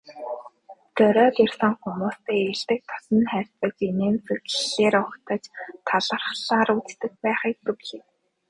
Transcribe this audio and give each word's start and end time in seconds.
Зориод 0.95 1.35
ирсэн 1.43 1.73
хүмүүстэй 1.81 2.37
эелдэг 2.45 2.79
дотно 2.89 3.21
харилцаж, 3.31 3.75
инээмсэглэлээр 3.87 4.95
угтаж, 5.03 5.43
талархлаар 5.87 6.69
үддэг 6.77 7.13
байхыг 7.23 7.57
зөвлөе. 7.65 8.01